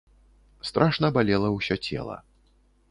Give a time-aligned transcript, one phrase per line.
[0.69, 2.17] Страшна балела ўсё цела.